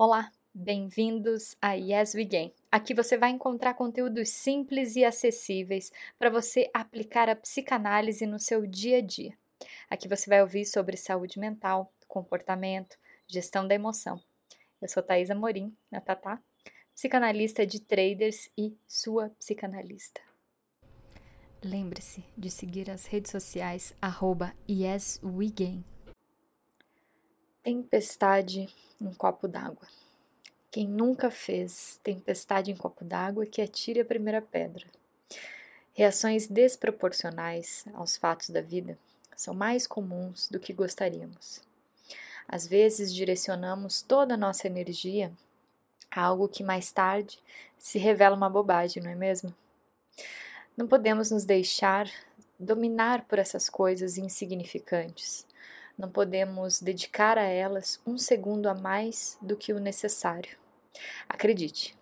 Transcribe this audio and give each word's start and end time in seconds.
Olá, 0.00 0.30
bem-vindos 0.54 1.56
a 1.60 1.72
Yes 1.72 2.14
We 2.14 2.22
Gain. 2.22 2.54
Aqui 2.70 2.94
você 2.94 3.18
vai 3.18 3.30
encontrar 3.30 3.74
conteúdos 3.74 4.28
simples 4.28 4.94
e 4.94 5.04
acessíveis 5.04 5.90
para 6.16 6.30
você 6.30 6.70
aplicar 6.72 7.28
a 7.28 7.34
psicanálise 7.34 8.24
no 8.24 8.38
seu 8.38 8.64
dia 8.64 8.98
a 8.98 9.00
dia. 9.00 9.36
Aqui 9.90 10.06
você 10.06 10.30
vai 10.30 10.40
ouvir 10.40 10.66
sobre 10.66 10.96
saúde 10.96 11.40
mental, 11.40 11.92
comportamento, 12.06 12.96
gestão 13.26 13.66
da 13.66 13.74
emoção. 13.74 14.22
Eu 14.80 14.88
sou 14.88 15.02
Thaisa 15.02 15.34
Morim, 15.34 15.76
a 15.92 16.00
Tatá, 16.00 16.40
psicanalista 16.94 17.66
de 17.66 17.80
traders 17.80 18.48
e 18.56 18.78
sua 18.86 19.30
psicanalista. 19.30 20.20
Lembre-se 21.60 22.22
de 22.36 22.52
seguir 22.52 22.88
as 22.88 23.04
redes 23.06 23.32
sociais 23.32 23.92
arroba 24.00 24.54
YesWeGain. 24.70 25.84
Tempestade 27.70 28.66
em 28.98 29.12
copo 29.12 29.46
d'água. 29.46 29.86
Quem 30.70 30.88
nunca 30.88 31.30
fez 31.30 32.00
tempestade 32.02 32.70
em 32.70 32.74
copo 32.74 33.04
d'água 33.04 33.44
que 33.44 33.60
atire 33.60 34.00
a 34.00 34.06
primeira 34.06 34.40
pedra. 34.40 34.86
Reações 35.92 36.46
desproporcionais 36.46 37.84
aos 37.92 38.16
fatos 38.16 38.48
da 38.48 38.62
vida 38.62 38.98
são 39.36 39.52
mais 39.52 39.86
comuns 39.86 40.48
do 40.48 40.58
que 40.58 40.72
gostaríamos. 40.72 41.60
Às 42.48 42.66
vezes 42.66 43.12
direcionamos 43.12 44.00
toda 44.00 44.32
a 44.32 44.38
nossa 44.38 44.66
energia 44.66 45.30
a 46.10 46.22
algo 46.22 46.48
que 46.48 46.64
mais 46.64 46.90
tarde 46.90 47.38
se 47.78 47.98
revela 47.98 48.34
uma 48.34 48.48
bobagem, 48.48 49.02
não 49.02 49.10
é 49.10 49.14
mesmo? 49.14 49.54
Não 50.74 50.88
podemos 50.88 51.30
nos 51.30 51.44
deixar 51.44 52.10
dominar 52.58 53.26
por 53.26 53.38
essas 53.38 53.68
coisas 53.68 54.16
insignificantes. 54.16 55.46
Não 55.98 56.08
podemos 56.08 56.80
dedicar 56.80 57.36
a 57.36 57.42
elas 57.42 58.00
um 58.06 58.16
segundo 58.16 58.68
a 58.68 58.74
mais 58.74 59.36
do 59.42 59.56
que 59.56 59.72
o 59.72 59.80
necessário. 59.80 60.56
Acredite, 61.28 61.98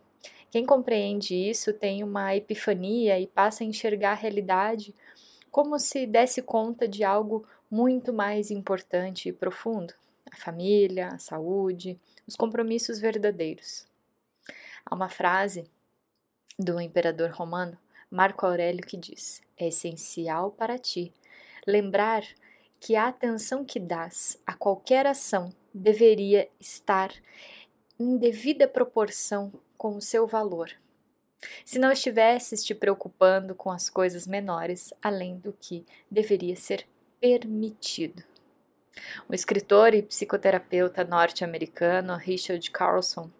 quem 0.50 0.66
compreende 0.66 1.34
isso 1.34 1.72
tem 1.72 2.05
uma 2.05 2.36
epifania 2.36 3.19
e 3.19 3.27
passa 3.27 3.64
a 3.64 3.66
enxergar 3.66 4.12
a 4.12 4.14
realidade 4.14 4.94
como 5.50 5.78
se 5.78 6.06
desse 6.06 6.42
conta 6.42 6.86
de 6.86 7.03
algo 7.03 7.47
muito 7.70 8.12
mais 8.12 8.50
importante 8.50 9.30
e 9.30 9.33
profundo: 9.33 9.94
a 10.31 10.36
família, 10.36 11.08
a 11.08 11.19
saúde, 11.19 11.98
os 12.27 12.36
compromissos 12.36 13.00
verdadeiros. 13.00 13.86
Há 14.84 14.94
uma 14.94 15.08
frase 15.08 15.64
do 16.58 16.81
imperador 16.81 17.31
romano 17.31 17.78
Marco 18.10 18.47
Aurélio 18.47 18.86
que 18.86 18.97
diz: 18.97 19.42
É 19.56 19.69
essencial 19.69 20.50
para 20.50 20.78
ti 20.78 21.12
lembrar 21.66 22.22
que 22.80 22.96
a 22.96 23.08
atenção 23.08 23.64
que 23.64 23.80
dás 23.80 24.41
a 24.46 24.55
qualquer 24.55 25.06
ação 25.06 25.52
deveria 25.72 26.48
estar 26.60 27.12
em 27.98 28.16
devida 28.16 28.69
proporção 28.69 29.52
com 29.77 29.96
o 29.96 30.00
seu 30.00 30.27
valor. 30.27 30.70
Se 31.64 31.78
não 31.78 31.92
estivesses 31.92 32.64
te 32.64 32.74
preocupando 32.74 33.54
com 33.54 33.70
as 33.70 33.88
coisas 33.88 34.27
menores 34.27 34.92
além 35.02 35.38
do 35.38 35.52
que 35.52 35.84
deveria 36.10 36.56
ser 36.56 36.86
permitido. 37.20 38.22
O 39.28 39.34
escritor 39.34 39.94
e 39.94 40.02
psicoterapeuta 40.02 41.04
norte-americano 41.04 42.16
Richard 42.16 42.70
Carlson, 42.70 43.30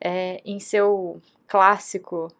é, 0.00 0.40
em 0.44 0.60
seu 0.60 1.20
clássico 1.48 2.32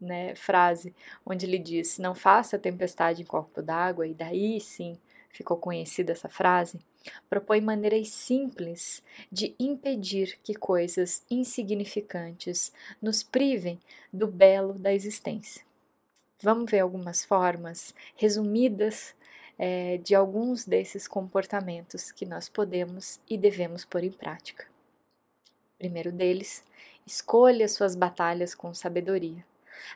né, 0.00 0.34
frase, 0.34 0.94
onde 1.24 1.46
ele 1.46 1.58
diz: 1.58 1.98
Não 1.98 2.14
faça 2.14 2.58
tempestade 2.58 3.22
em 3.22 3.26
copo 3.26 3.62
d'água, 3.62 4.06
e 4.06 4.14
daí 4.14 4.60
sim 4.60 4.98
ficou 5.32 5.56
conhecida 5.56 6.12
essa 6.12 6.28
frase, 6.28 6.80
propõe 7.28 7.60
maneiras 7.60 8.08
simples 8.08 9.02
de 9.30 9.54
impedir 9.58 10.38
que 10.42 10.54
coisas 10.54 11.24
insignificantes 11.30 12.72
nos 13.00 13.22
privem 13.22 13.78
do 14.12 14.26
belo 14.26 14.74
da 14.74 14.92
existência. 14.92 15.62
Vamos 16.42 16.70
ver 16.70 16.80
algumas 16.80 17.24
formas 17.24 17.94
resumidas 18.16 19.14
é, 19.58 19.98
de 19.98 20.14
alguns 20.14 20.64
desses 20.64 21.06
comportamentos 21.06 22.10
que 22.10 22.24
nós 22.24 22.48
podemos 22.48 23.20
e 23.28 23.36
devemos 23.36 23.84
pôr 23.84 24.04
em 24.04 24.10
prática. 24.10 24.66
Primeiro 25.78 26.10
deles, 26.10 26.64
escolha 27.06 27.68
suas 27.68 27.94
batalhas 27.94 28.54
com 28.54 28.72
sabedoria. 28.72 29.44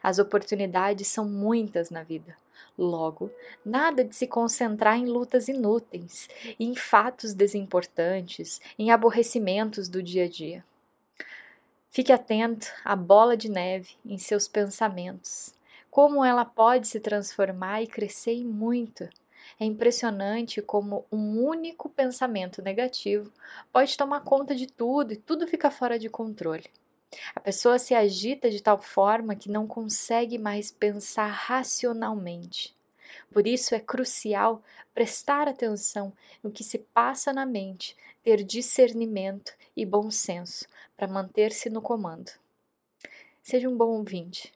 As 0.03 0.19
oportunidades 0.19 1.09
são 1.09 1.27
muitas 1.27 1.91
na 1.91 2.03
vida. 2.03 2.37
Logo, 2.77 3.31
nada 3.65 4.05
de 4.05 4.17
se 4.17 4.27
concentrar 4.27 4.99
em 4.99 5.07
lutas 5.07 5.47
inúteis, 5.47 6.29
em 6.59 6.75
fatos 6.75 7.33
desimportantes, 7.33 8.61
em 8.77 8.91
aborrecimentos 8.91 9.89
do 9.89 10.03
dia 10.03 10.25
a 10.25 10.29
dia. 10.29 10.65
Fique 11.89 12.13
atento 12.13 12.67
à 12.84 12.97
bola 12.97 13.37
de 13.37 13.49
neve 13.49 13.95
em 14.05 14.19
seus 14.19 14.49
pensamentos, 14.49 15.55
como 15.89 16.25
ela 16.25 16.45
pode 16.45 16.89
se 16.89 16.99
transformar 16.99 17.83
e 17.83 17.87
crescer 17.87 18.45
muito. 18.45 19.09
É 19.61 19.65
impressionante 19.65 20.61
como 20.61 21.07
um 21.13 21.41
único 21.45 21.89
pensamento 21.89 22.61
negativo 22.61 23.31
pode 23.73 23.97
tomar 23.97 24.23
conta 24.23 24.57
de 24.57 24.67
tudo 24.67 25.13
e 25.13 25.17
tudo 25.17 25.47
fica 25.47 25.71
fora 25.71 25.97
de 25.97 26.09
controle. 26.09 26.65
A 27.35 27.41
pessoa 27.41 27.79
se 27.79 27.95
agita 27.95 28.51
de 28.51 28.63
tal 28.63 28.81
forma 28.81 29.35
que 29.35 29.51
não 29.51 29.67
consegue 29.67 30.39
mais 30.39 30.71
pensar 30.71 31.27
racionalmente. 31.27 32.75
Por 33.33 33.47
isso 33.47 33.75
é 33.75 33.81
crucial 33.81 34.63
prestar 34.95 35.49
atenção 35.49 36.13
no 36.43 36.51
que 36.51 36.65
se 36.65 36.79
passa 36.79 37.33
na 37.33 37.45
mente, 37.45 37.97
ter 38.23 38.43
discernimento 38.43 39.53
e 39.77 39.85
bom 39.85 40.11
senso 40.11 40.67
para 40.97 41.09
manter-se 41.09 41.69
no 41.69 41.83
comando. 41.83 42.31
Seja 43.43 43.69
um 43.69 43.77
bom 43.77 43.99
ouvinte. 43.99 44.53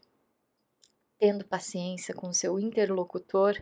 Tendo 1.19 1.45
paciência 1.45 2.15
com 2.15 2.33
seu 2.33 2.59
interlocutor, 2.59 3.61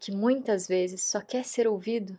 que 0.00 0.10
muitas 0.10 0.66
vezes 0.66 1.02
só 1.02 1.20
quer 1.20 1.44
ser 1.44 1.68
ouvido, 1.68 2.18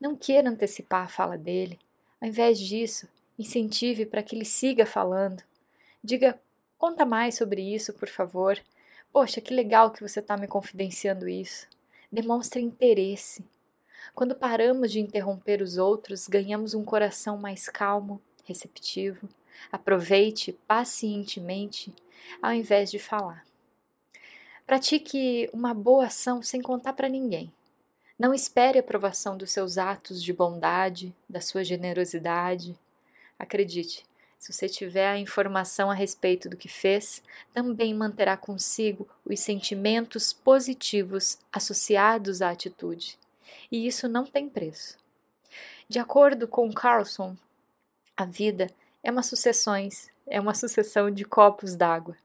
não 0.00 0.16
queira 0.16 0.50
antecipar 0.50 1.04
a 1.04 1.08
fala 1.08 1.38
dele. 1.38 1.78
Ao 2.20 2.28
invés 2.28 2.58
disso, 2.58 3.08
incentive 3.38 4.04
para 4.04 4.22
que 4.22 4.34
ele 4.34 4.44
siga 4.44 4.84
falando 4.84 5.42
Diga, 6.06 6.40
conta 6.78 7.04
mais 7.04 7.34
sobre 7.34 7.60
isso, 7.60 7.92
por 7.92 8.08
favor. 8.08 8.56
Poxa, 9.12 9.40
que 9.40 9.52
legal 9.52 9.90
que 9.90 10.00
você 10.00 10.20
está 10.20 10.36
me 10.36 10.46
confidenciando 10.46 11.28
isso. 11.28 11.66
Demonstre 12.12 12.62
interesse. 12.62 13.44
Quando 14.14 14.36
paramos 14.36 14.92
de 14.92 15.00
interromper 15.00 15.60
os 15.60 15.78
outros, 15.78 16.28
ganhamos 16.28 16.74
um 16.74 16.84
coração 16.84 17.36
mais 17.36 17.68
calmo, 17.68 18.22
receptivo. 18.44 19.28
Aproveite 19.72 20.52
pacientemente 20.52 21.92
ao 22.40 22.52
invés 22.52 22.88
de 22.88 23.00
falar. 23.00 23.44
Pratique 24.64 25.50
uma 25.52 25.74
boa 25.74 26.06
ação 26.06 26.40
sem 26.40 26.62
contar 26.62 26.92
para 26.92 27.08
ninguém. 27.08 27.52
Não 28.16 28.32
espere 28.32 28.78
aprovação 28.78 29.36
dos 29.36 29.50
seus 29.50 29.76
atos 29.76 30.22
de 30.22 30.32
bondade, 30.32 31.12
da 31.28 31.40
sua 31.40 31.64
generosidade. 31.64 32.78
Acredite, 33.36 34.06
se 34.38 34.52
você 34.52 34.68
tiver 34.68 35.08
a 35.08 35.18
informação 35.18 35.90
a 35.90 35.94
respeito 35.94 36.48
do 36.48 36.56
que 36.56 36.68
fez, 36.68 37.22
também 37.52 37.94
manterá 37.94 38.36
consigo 38.36 39.08
os 39.24 39.40
sentimentos 39.40 40.32
positivos 40.32 41.38
associados 41.52 42.42
à 42.42 42.50
atitude. 42.50 43.18
E 43.70 43.86
isso 43.86 44.08
não 44.08 44.24
tem 44.24 44.48
preço. 44.48 44.98
De 45.88 45.98
acordo 45.98 46.46
com 46.46 46.72
Carlson, 46.72 47.36
a 48.16 48.24
vida 48.24 48.68
é 49.02 49.10
uma 49.10 49.22
sucessões, 49.22 50.10
é 50.26 50.40
uma 50.40 50.54
sucessão 50.54 51.10
de 51.10 51.24
copos 51.24 51.74
d'água. 51.74 52.16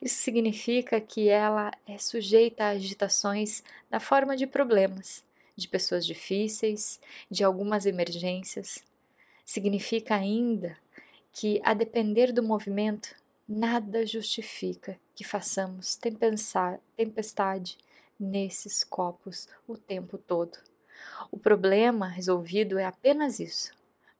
Isso 0.00 0.22
significa 0.22 1.00
que 1.00 1.28
ela 1.28 1.70
é 1.86 1.98
sujeita 1.98 2.64
a 2.64 2.68
agitações 2.70 3.62
na 3.90 3.98
forma 4.00 4.36
de 4.36 4.46
problemas, 4.46 5.24
de 5.56 5.68
pessoas 5.68 6.04
difíceis, 6.06 7.00
de 7.30 7.42
algumas 7.42 7.86
emergências. 7.86 8.84
Significa 9.44 10.14
ainda 10.14 10.76
que, 11.32 11.60
a 11.64 11.74
depender 11.74 12.32
do 12.32 12.42
movimento, 12.42 13.14
nada 13.48 14.06
justifica 14.06 14.98
que 15.14 15.24
façamos 15.24 15.98
tempestade 16.96 17.78
nesses 18.18 18.84
copos 18.84 19.48
o 19.66 19.76
tempo 19.76 20.18
todo. 20.18 20.58
O 21.30 21.38
problema 21.38 22.06
resolvido 22.06 22.78
é 22.78 22.84
apenas 22.84 23.40
isso, 23.40 23.72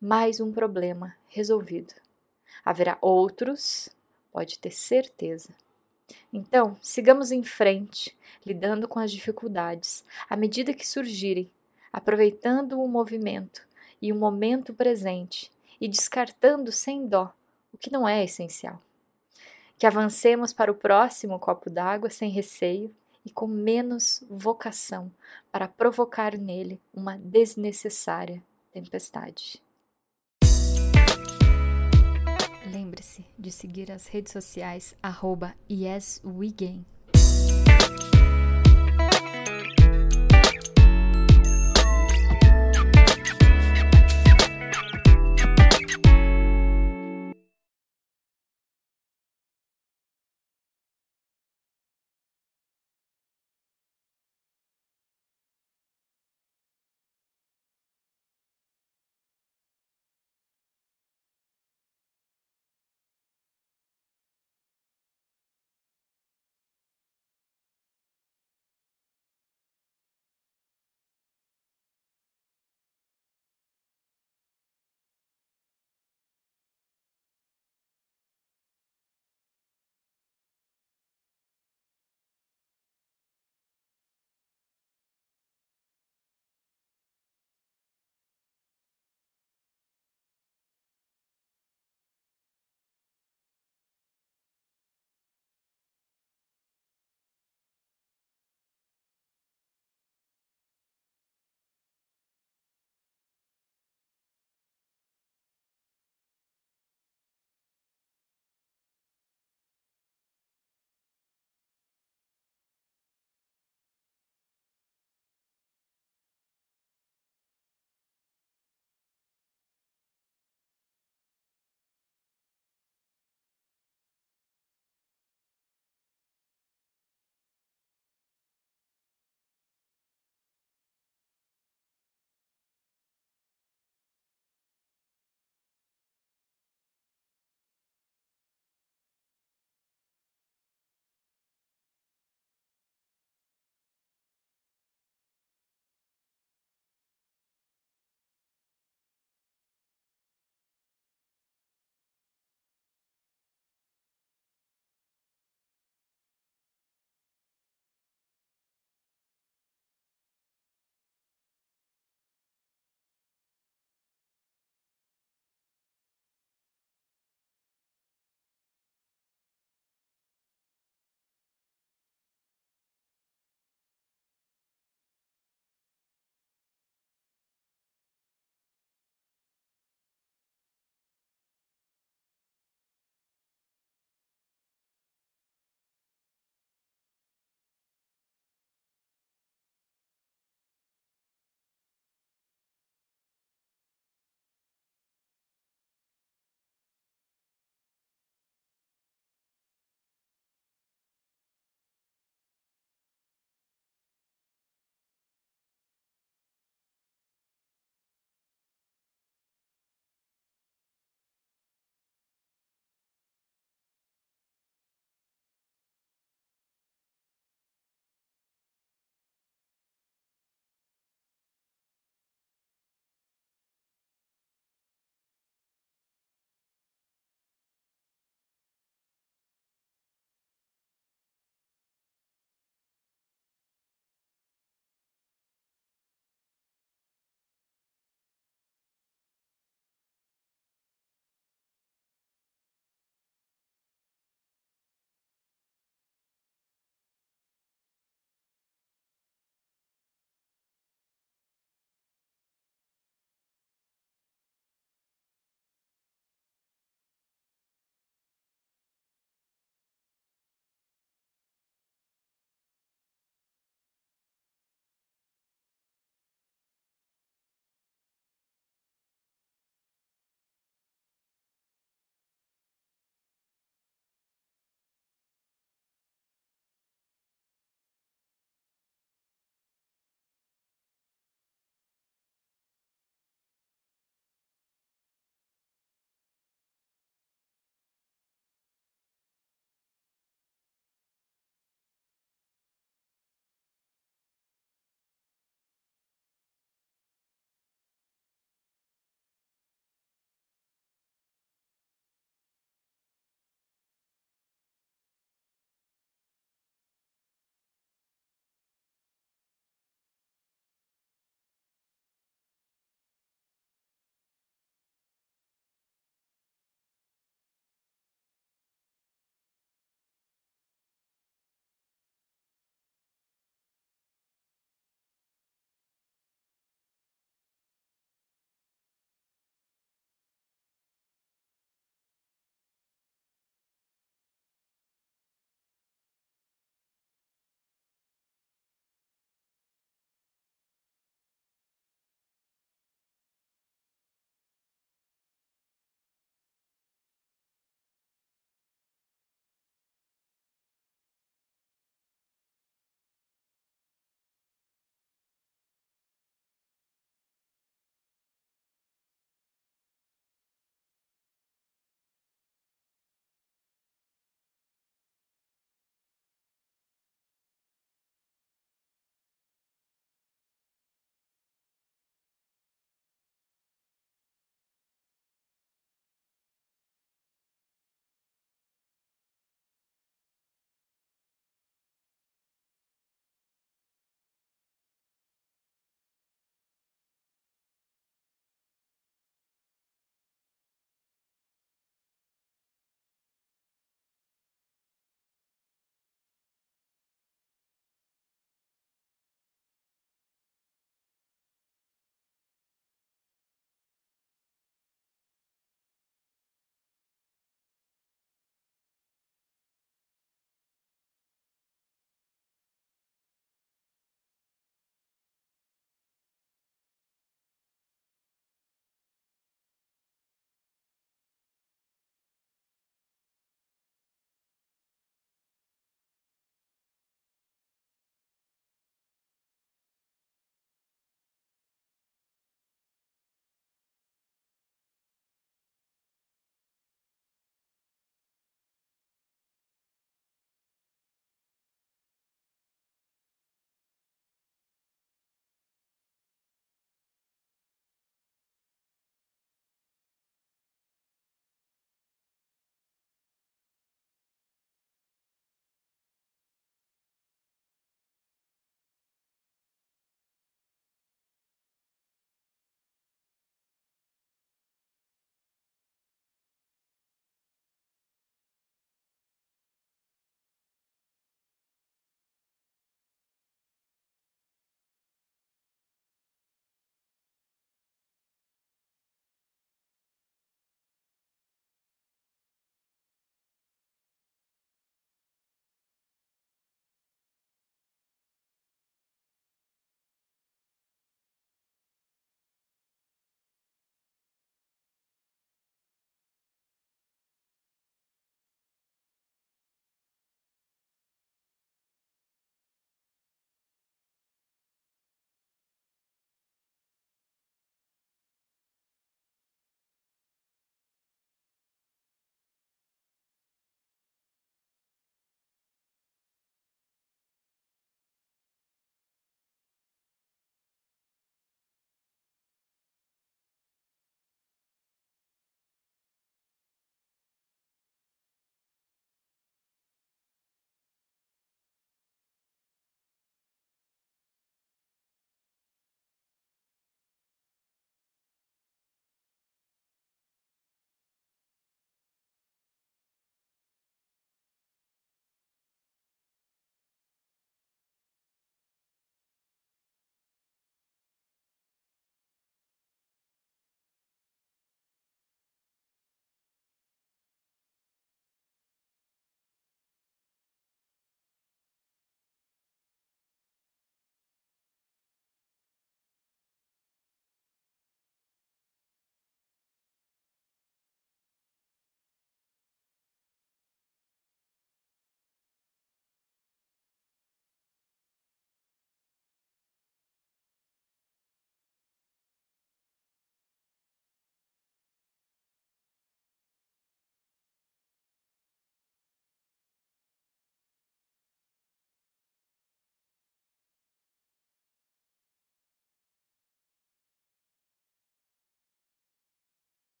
mais 0.00 0.40
um 0.40 0.52
problema 0.52 1.14
resolvido. 1.28 1.94
Haverá 2.64 2.96
outros, 3.00 3.88
pode 4.32 4.58
ter 4.58 4.70
certeza. 4.70 5.50
Então, 6.32 6.76
sigamos 6.80 7.32
em 7.32 7.42
frente, 7.42 8.16
lidando 8.46 8.88
com 8.88 8.98
as 8.98 9.10
dificuldades, 9.10 10.04
à 10.28 10.36
medida 10.36 10.72
que 10.72 10.86
surgirem, 10.86 11.50
aproveitando 11.92 12.80
o 12.80 12.88
movimento 12.88 13.66
e 14.00 14.12
o 14.12 14.16
momento 14.16 14.72
presente 14.72 15.50
e 15.80 15.88
descartando 15.88 16.72
sem 16.72 17.06
dó 17.06 17.32
o 17.72 17.78
que 17.78 17.90
não 17.90 18.08
é 18.08 18.24
essencial. 18.24 18.80
Que 19.78 19.86
avancemos 19.86 20.52
para 20.52 20.72
o 20.72 20.74
próximo 20.74 21.38
copo 21.38 21.70
d'água 21.70 22.10
sem 22.10 22.30
receio 22.30 22.94
e 23.24 23.30
com 23.30 23.46
menos 23.46 24.24
vocação 24.28 25.12
para 25.52 25.68
provocar 25.68 26.36
nele 26.36 26.80
uma 26.92 27.16
desnecessária 27.16 28.42
tempestade. 28.72 29.62
lembre-se 32.68 33.24
de 33.38 33.50
seguir 33.50 33.90
as 33.90 34.06
redes 34.06 34.32
sociais 34.32 34.94
arroba 35.02 35.54
YesWeGain. 35.70 36.84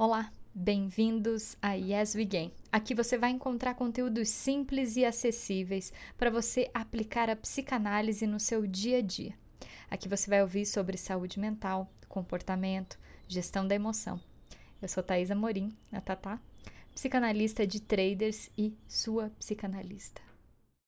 Olá, 0.00 0.32
bem-vindos 0.54 1.56
a 1.60 1.72
Yes 1.72 2.14
We 2.14 2.24
Gain. 2.24 2.52
Aqui 2.70 2.94
você 2.94 3.18
vai 3.18 3.30
encontrar 3.30 3.74
conteúdos 3.74 4.28
simples 4.28 4.94
e 4.94 5.04
acessíveis 5.04 5.92
para 6.16 6.30
você 6.30 6.70
aplicar 6.72 7.28
a 7.28 7.34
psicanálise 7.34 8.24
no 8.24 8.38
seu 8.38 8.64
dia 8.64 8.98
a 8.98 9.02
dia. 9.02 9.34
Aqui 9.90 10.08
você 10.08 10.30
vai 10.30 10.40
ouvir 10.40 10.66
sobre 10.66 10.96
saúde 10.96 11.40
mental, 11.40 11.90
comportamento, 12.08 12.96
gestão 13.26 13.66
da 13.66 13.74
emoção. 13.74 14.20
Eu 14.80 14.88
sou 14.88 15.02
Thaisa 15.02 15.34
Morim, 15.34 15.76
a 15.90 16.00
Tatá, 16.00 16.38
psicanalista 16.94 17.66
de 17.66 17.80
traders 17.80 18.50
e 18.56 18.72
sua 18.86 19.30
psicanalista. 19.30 20.27